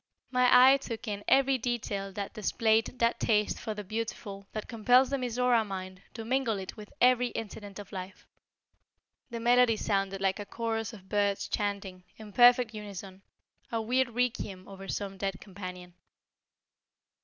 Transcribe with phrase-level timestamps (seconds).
[0.31, 5.11] My eye took in every detail that displayed that taste for the beautiful that compels
[5.11, 8.25] the Mizora mind to mingle it with every incident of life.
[9.29, 13.21] The melody sounded like a chorus of birds chanting, in perfect unison,
[13.71, 15.93] a weird requiem over some dead companion.